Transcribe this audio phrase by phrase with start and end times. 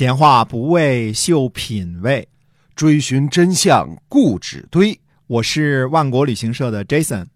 [0.00, 2.26] 闲话不为秀品味，
[2.74, 4.98] 追寻真相固执堆。
[5.26, 7.26] 我是万国旅行社的 Jason，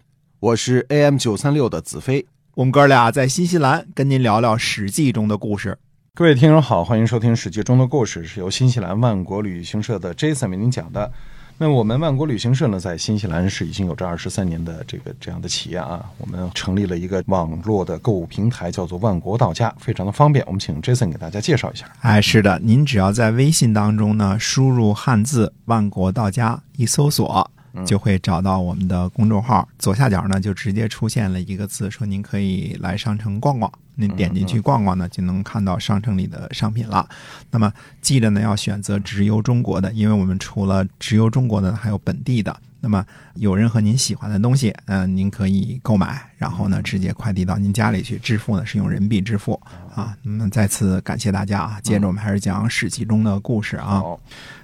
[0.40, 2.24] 我是 AM 九三六的子飞。
[2.54, 5.77] 我们哥俩在新西兰跟您聊聊《史记》中的故事。
[6.14, 11.12] 各位听众好，欢迎收听《史记》中的故事，是由新西兰万国旅行社的 Jason 为您讲的。
[11.57, 16.04] 那我们万国旅行社呢，在新西兰是已经有这二十三年的这个这样的企业啊。
[16.18, 20.45] 我们成立了一个网络的购物平台，叫做万国到家，非常的方便。
[20.46, 21.86] 我们请 Jason 给大家介绍一下。
[22.00, 27.49] 哎，是的，您只要在微信当中呢，输入汉字“万国到家”，一搜索
[27.87, 29.69] 就会找到我们的公众号。
[29.79, 33.70] 左下角呢，就直接出现了一个字，说您可以来商城逛逛。
[33.97, 37.09] 您点进去逛逛呢，就能看到商城里的商品了。
[37.50, 42.56] 那么记得呢，要选择直邮中国的，因为我们除了直邮中国的，还有本地的。
[42.84, 43.02] 那么
[43.36, 48.19] 有任何您喜欢的东西，嗯，您可以购买，然后呢，直接快递到您家里去。
[48.19, 49.58] 支付呢是用人民币支付
[49.94, 50.14] 啊。
[50.22, 51.80] 那么再次感谢大家啊！
[51.83, 54.02] 接着我们还是讲史记中的故事啊。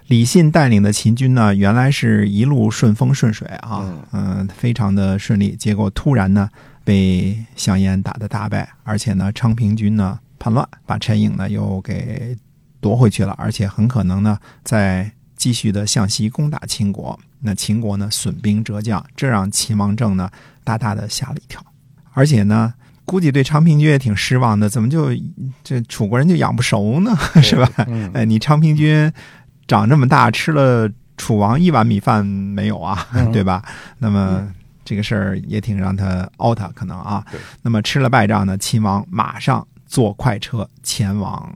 [0.09, 5.57] 李信带领的秦军呢，原来是一路顺风顺水啊，嗯，非常的顺利。
[5.57, 6.51] 结果突然呢。
[6.83, 12.37] 被项燕打得大败，而且呢，昌平军呢叛乱，把陈颖呢又给
[12.81, 15.09] 夺回去了，而且很可能呢在
[15.41, 17.19] 继续的向西攻打秦国。
[17.41, 20.31] 那秦国呢损兵折将，这让秦王政呢
[20.63, 21.65] 大大的吓了一跳，
[22.13, 22.75] 而且呢
[23.07, 25.09] 估计对昌平君也挺失望的，怎么就
[25.65, 27.17] 这楚国人就养不熟呢？
[27.43, 27.67] 是吧？
[28.13, 29.11] 哎，你昌平君
[29.67, 33.09] 长这么大，吃了楚王一碗米饭没有啊？
[33.33, 33.65] 对吧？
[33.99, 34.47] 那么。
[34.83, 37.25] 这个事儿也挺让他 out，可能啊。
[37.63, 41.55] 那么吃了败仗呢，秦王马上坐快车前往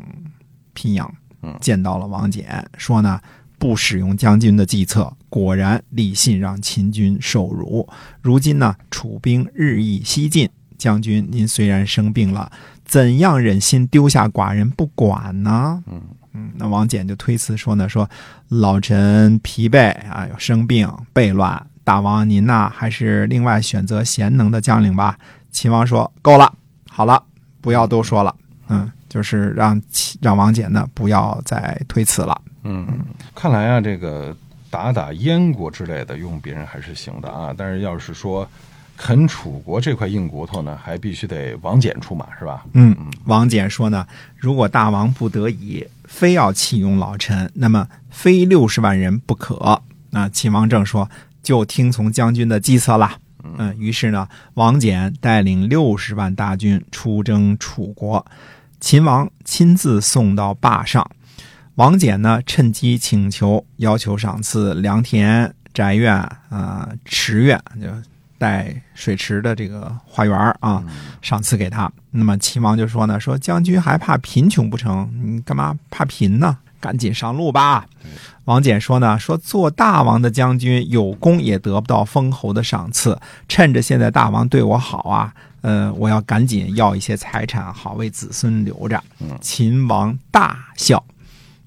[0.73, 1.13] 平阳，
[1.61, 2.45] 见到了王翦，
[2.79, 3.21] 说呢
[3.65, 7.89] 不使用将军的计策，果然李信让秦军受辱。
[8.21, 12.53] 如今呢楚兵日益西进，将军您虽然生病了，
[12.85, 15.83] 怎样忍心丢下寡人不管呢？
[15.87, 15.99] 嗯
[16.35, 18.07] 嗯，那王翦就推辞说呢，说
[18.49, 21.67] 老臣疲惫啊，有生病悖乱。
[21.85, 25.19] 大王，您呐，还是另外选择贤能的将领吧。
[25.51, 26.53] 秦王说：“够了，
[26.91, 27.23] 好了，
[27.63, 28.37] 不要多说了。”
[28.69, 29.81] 嗯，就是让
[30.21, 32.39] 让王翦呢不要再推辞了。
[32.65, 32.87] 嗯，
[33.35, 34.37] 看来啊，这个
[34.69, 38.49] 打打燕国之类的用别人还是行的啊，但是要是说
[38.97, 42.65] 啃楚国这块硬骨头呢，还必须得王翦出马，是吧？
[42.73, 49.81] 嗯，王翦说呢，如果大王不得已非要启用老臣，那么非六十万人不可。
[50.11, 51.09] 那秦王政说。
[51.45, 53.19] 就听从将军的计策了。
[53.59, 58.25] 嗯，于是呢，王翦带领六十万大军出征楚国，
[58.81, 61.07] 秦王亲自送到坝上。
[61.77, 66.15] 王翦呢，趁机请求要求赏赐良田、宅院
[66.49, 67.89] 啊、池院，就
[68.39, 70.85] 带水池的这个花园啊，
[71.21, 71.91] 赏赐给他。
[72.13, 75.11] 那么秦王就说呢，说将军还怕贫穷不成？
[75.21, 76.57] 你干嘛怕贫呢？
[76.79, 77.87] 赶紧上路吧。
[78.45, 83.19] 王翦说呢，说做大王的将军有功也得不到封侯的赏赐，
[83.49, 89.03] 趁着现在大王对我好啊，呃，我要赶紧要一些财产，好为子孙留着。
[89.41, 91.03] 秦王大笑。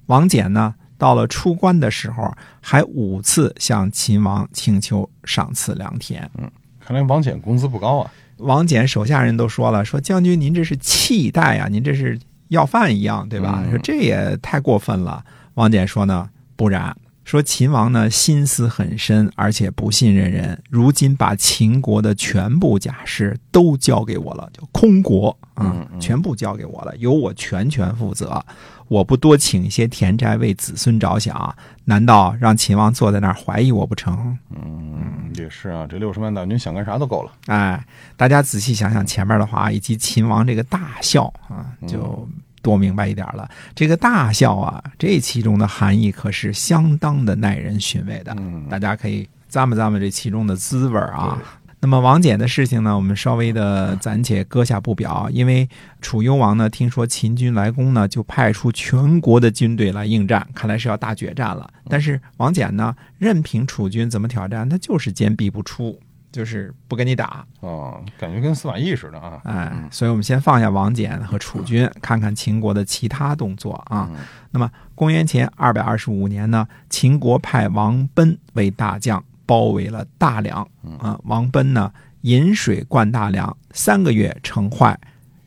[0.08, 2.30] 王翦呢，到了出关的时候，
[2.60, 6.30] 还五次向秦王请求赏赐良田。
[6.36, 8.10] 嗯，看来王翦工资不高啊。
[8.36, 12.18] 王翦手下人都说了，说将军您这是气待啊，您这是。
[12.48, 13.62] 要饭一样，对吧？
[13.68, 15.22] 说这也太过分了。
[15.56, 16.96] 王翦说呢，不然。
[17.28, 20.58] 说秦王呢心思很深，而且不信任人。
[20.70, 28.42] 如今把秦国的全部家事都交给我了，就空国啊，全部交给我了，由我全权负责。
[28.86, 34.34] 我不多请一些田宅为子孙着想，难道让秦王坐在那儿怀疑我不成？
[34.56, 37.32] 嗯，也是啊，这六十万大军想干啥都够了。
[37.48, 37.84] 哎，
[38.16, 42.26] 大家仔细想想前面的话，以及秦王这个大笑啊，就。
[42.68, 48.36] 多明白一点了，这个大笑啊，这其中的含义可是相当的耐人寻味的。
[48.68, 51.40] 大家可以咂摸咂摸这其中的滋味啊。
[51.80, 55.66] 那么王翦的事情呢，我们稍微的暂且搁下不表，因为
[56.02, 61.70] 楚幽王呢，听说秦军来攻呢，就派出全国的军队来应战，看来是要大决战了。
[61.88, 65.98] 但是王翦呢，任凭楚军怎么挑战，他就是坚壁不出。
[66.30, 69.40] 就是不跟你打哦，感觉跟司马懿似的啊！
[69.44, 74.10] 哎，所以我们先放下王翦和楚军，看看秦国的其他动作啊。
[74.50, 81.18] 那么，公元前二百二十五年呢，秦国派王贲为大将，包围了大梁啊。
[81.24, 81.90] 王贲呢，
[82.20, 84.98] 引水灌大梁，三个月城坏，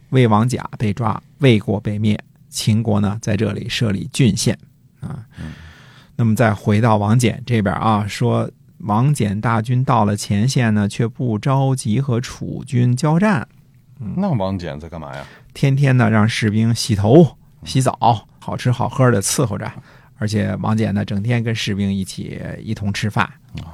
[0.09, 2.19] 魏王甲被抓，魏国被灭。
[2.49, 4.57] 秦国呢，在这里设立郡县
[4.99, 5.25] 啊。
[6.15, 8.49] 那么，再回到王翦这边啊，说。
[8.83, 13.47] 王翦大军到了前线呢，却不着急和楚军交战。
[14.15, 15.23] 那王翦在干嘛呀？
[15.53, 19.71] 天天呢让士兵洗头洗澡，好吃好喝的伺候着。
[20.17, 23.27] 而且王翦呢，整天跟士兵一起一同吃饭。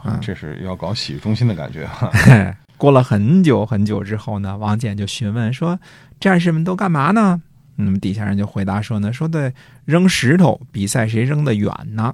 [0.04, 2.12] 啊，这是要搞洗浴中心的感觉哈。
[2.78, 5.80] 过了很久很久之后呢，王翦就询问说
[6.20, 7.42] ：“战士们都干嘛呢？”
[7.76, 9.52] 那么底下人就回答说呢：“说的
[9.86, 12.14] 扔石头比赛，谁扔得远呢？”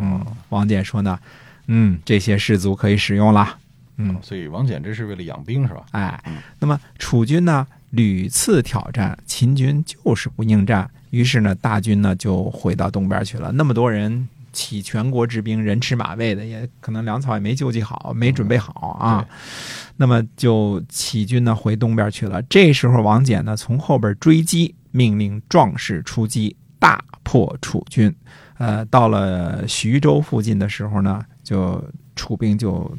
[0.00, 1.18] 嗯，王翦说呢
[1.66, 3.58] ：“嗯，这些士卒可以使用了。”
[3.96, 5.84] 嗯，所以王翦这是为了养兵是吧？
[5.92, 6.20] 哎，
[6.58, 10.90] 那么楚军呢屡次挑战秦军，就是不应战。
[11.10, 13.52] 于是呢，大军呢就回到东边去了。
[13.52, 19.24] 那么多人起全国之兵，人吃马喂的，也可能粮草也没救济好，没准备好啊。
[19.96, 22.42] 那么就起军呢回东边去了。
[22.42, 28.12] 这时候王翦呢从后边追击，命令壮士出击，大破楚军。
[28.58, 31.80] 呃，到了徐州附近的时候呢，就
[32.16, 32.90] 楚兵就。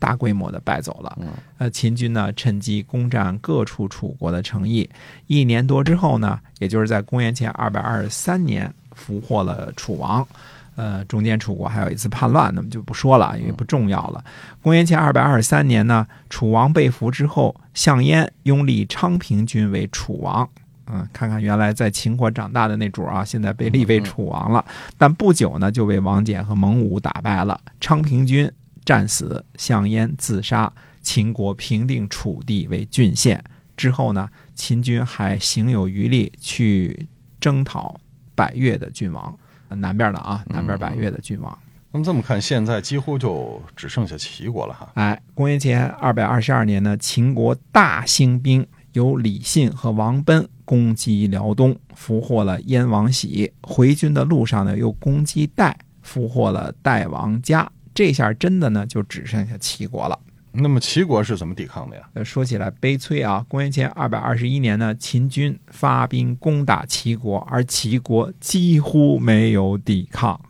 [0.00, 1.18] 大规模的败走了，
[1.58, 4.88] 呃，秦军呢趁机攻占各处楚国的城邑，
[5.26, 10.26] 一年多之后呢，也就是在公元前二百二十三年，俘获了楚王，
[10.74, 14.24] 呃，中间楚国还有一次叛乱，那么就不说了，因为不重要了。
[14.62, 20.48] 公元前二百二十三年呢，楚王被俘之后，项燕拥立昌平君为楚王，
[20.92, 24.64] 嗯，看看原来在秦国长大的那主啊，现在被立为楚王了，
[24.98, 28.50] 但不久呢，就被王翦和蒙武打败了，昌平君。
[28.82, 30.72] 战死，项燕自杀，
[31.02, 33.40] 秦国平定楚地为郡县。
[33.76, 37.06] 之后呢，秦军还行有余力去
[37.38, 38.00] 征讨
[38.34, 39.38] 百越的郡王，
[39.68, 41.56] 南边的啊，南边百越的郡王。
[41.92, 44.90] 那么这么看，现在几乎就只剩下齐国了哈。
[44.94, 53.52] 哎，公元前二百二十二年呢，秦国大兴兵，由李信和王贲攻击辽东，俘获了燕王喜。
[53.62, 57.70] 回军的路上呢，又攻击代，俘获了代王嘉。
[57.94, 60.18] 这下真的呢，就只剩下齐国了。
[60.52, 62.24] 那么齐国是怎么抵抗的呀？
[62.24, 63.44] 说起来悲催啊！
[63.48, 70.40] 公元前二百二十一年呢，秦军发兵攻打齐国，而齐国几乎没有抵抗，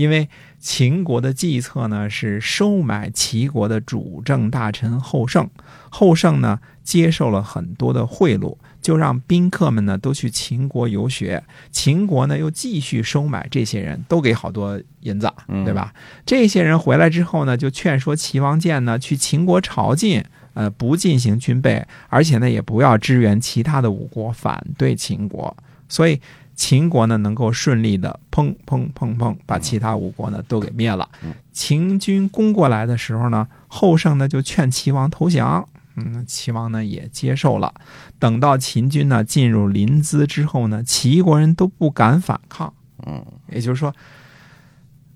[0.00, 5.48] 因为秦国的计策呢是收买齐国的主政大臣后胜，
[5.90, 8.56] 后胜呢接受了很多的贿赂。
[8.80, 15.30] 就让宾客们呢都去秦国游学，秦国呢又继续收买这些人，都给好多银子，
[15.66, 15.92] 对吧？
[16.24, 20.24] 这些人回来之后呢，就劝说齐王建呢去秦国朝觐，
[20.54, 25.54] 呃，不进行军备，而且呢也不要支援其他的五国反对秦国，
[25.86, 26.18] 所以
[26.60, 31.08] 秦国呢能够顺利的砰砰砰砰把其他五国呢都给灭了。
[31.52, 35.66] 秦军攻过来的时候呢，后胜呢就劝齐王投降。
[35.96, 37.72] 嗯，齐王呢也接受了。
[38.18, 42.70] 等到秦军呢进入临淄之后呢，齐国人都不敢反抗。
[43.06, 43.94] 嗯，也就是说，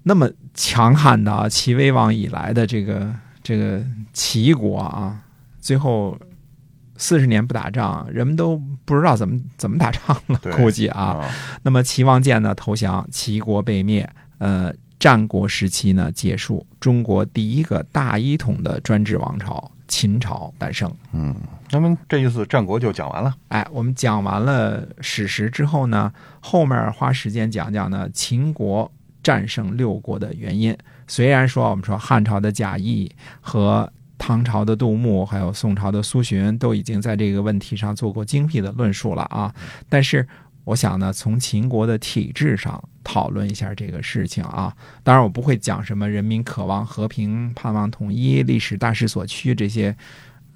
[0.05, 5.21] 那么强悍的啊，齐威王以来的这个这个齐国啊，
[5.61, 6.19] 最后
[6.97, 10.39] 四十年不打仗，人们都不知道怎么怎么打仗了。
[10.57, 11.21] 估计啊，
[11.63, 14.09] 那么齐王建呢投降，齐国被灭。
[14.39, 19.71] 呃，战国时期呢结束，中国第一个大一统的专制王朝。
[19.87, 21.37] 秦朝诞生，嗯，
[21.71, 23.33] 那么这一次战国就讲完了。
[23.49, 26.11] 哎，我们讲完了史实之后呢，
[26.41, 28.91] 后面花时间讲讲呢秦国
[29.23, 30.77] 战胜六国的原因。
[31.07, 33.89] 虽然说我们说汉朝的贾谊和
[34.19, 39.55] 唐朝的杜牧，还有宋朝的苏洵都已经在这个问题上做过精辟的论述了啊，
[39.89, 40.27] 但是。
[40.67, 44.75] 我想呢，从秦国的体制上讨论一下这个事情啊。
[45.03, 49.95] 当然，我不会讲什么人民渴望和平、盼望统一、历史大势所趋这些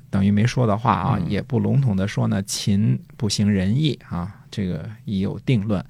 [0.08, 1.18] 等于没说的话啊。
[1.28, 5.84] 也不笼统的说呢，秦不行仁义啊，这个已有定论。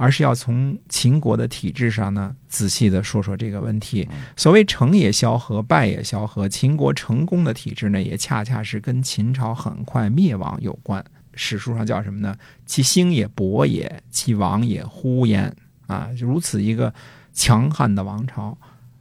[0.00, 4.08] 而是要从秦国的体制上呢，仔细的说说这个问题。
[4.34, 6.48] 所谓成也萧何，败也萧何。
[6.48, 11.04] 秦国成功的体制呢，也恰恰是跟秦朝很快灭亡有关。
[11.34, 12.34] 史书上叫什么呢？
[12.64, 15.54] 其兴也勃也，其亡也忽焉。
[15.86, 16.94] 啊，如此一个
[17.34, 18.56] 强悍的王朝，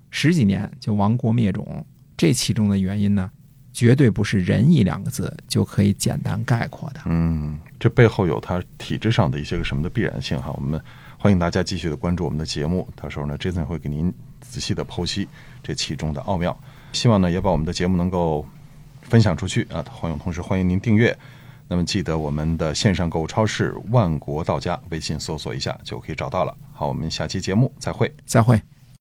[0.10, 1.86] 十几年就亡国灭种，
[2.18, 3.32] 这其中的原因呢，
[3.72, 7.00] 绝对不是仁义两个字就可以简单概括的。
[7.06, 10.51] 嗯，这背后有它体制上的一些个什么的必然性哈。
[10.55, 10.79] 我们
[11.17, 15.27] 欢迎大家继续的关注我们的节目，到时候呢，Jason 会给您仔细的剖析
[15.63, 16.57] 这其中的奥妙。
[16.91, 18.45] 希望呢，也把我们的节目能够
[19.01, 19.83] 分享出去啊。
[19.91, 21.17] 欢迎，同时欢迎您订阅。
[21.67, 26.57] 那么记得我们的线上购物超市万国到家，微信搜索一下就可以找到了。
[26.74, 28.59] 好，我们下期节目再会，再会。